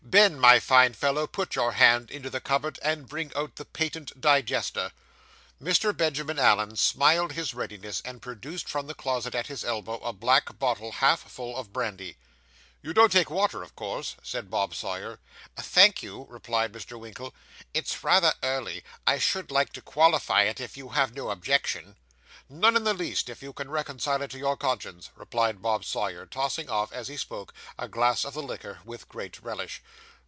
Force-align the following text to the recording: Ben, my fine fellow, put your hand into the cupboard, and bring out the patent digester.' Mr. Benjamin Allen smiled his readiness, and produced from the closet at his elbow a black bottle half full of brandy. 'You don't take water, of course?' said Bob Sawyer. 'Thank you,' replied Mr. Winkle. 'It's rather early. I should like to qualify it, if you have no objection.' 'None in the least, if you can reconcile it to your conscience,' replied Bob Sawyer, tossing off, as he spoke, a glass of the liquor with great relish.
Ben, 0.03 0.37
my 0.37 0.59
fine 0.59 0.93
fellow, 0.93 1.25
put 1.25 1.55
your 1.55 1.71
hand 1.71 2.11
into 2.11 2.29
the 2.29 2.41
cupboard, 2.41 2.77
and 2.83 3.07
bring 3.07 3.31
out 3.33 3.55
the 3.55 3.63
patent 3.63 4.19
digester.' 4.19 4.91
Mr. 5.63 5.95
Benjamin 5.95 6.37
Allen 6.37 6.75
smiled 6.75 7.31
his 7.31 7.53
readiness, 7.53 8.01
and 8.03 8.21
produced 8.21 8.67
from 8.67 8.87
the 8.87 8.93
closet 8.93 9.33
at 9.33 9.47
his 9.47 9.63
elbow 9.63 9.99
a 9.99 10.11
black 10.11 10.59
bottle 10.59 10.91
half 10.91 11.31
full 11.31 11.55
of 11.55 11.71
brandy. 11.71 12.17
'You 12.81 12.91
don't 12.93 13.09
take 13.11 13.29
water, 13.29 13.63
of 13.63 13.73
course?' 13.77 14.17
said 14.21 14.49
Bob 14.51 14.75
Sawyer. 14.75 15.19
'Thank 15.55 16.03
you,' 16.03 16.27
replied 16.29 16.73
Mr. 16.73 16.99
Winkle. 16.99 17.33
'It's 17.73 18.03
rather 18.03 18.33
early. 18.43 18.83
I 19.07 19.17
should 19.17 19.49
like 19.49 19.71
to 19.73 19.81
qualify 19.81 20.41
it, 20.41 20.59
if 20.59 20.75
you 20.75 20.89
have 20.89 21.13
no 21.15 21.29
objection.' 21.29 21.95
'None 22.53 22.75
in 22.75 22.83
the 22.83 22.93
least, 22.93 23.29
if 23.29 23.41
you 23.41 23.53
can 23.53 23.71
reconcile 23.71 24.21
it 24.21 24.29
to 24.31 24.37
your 24.37 24.57
conscience,' 24.57 25.09
replied 25.15 25.61
Bob 25.61 25.85
Sawyer, 25.85 26.25
tossing 26.25 26.69
off, 26.69 26.91
as 26.91 27.07
he 27.07 27.15
spoke, 27.15 27.53
a 27.79 27.87
glass 27.87 28.25
of 28.25 28.33
the 28.33 28.43
liquor 28.43 28.79
with 28.83 29.07
great 29.07 29.41
relish. 29.41 29.81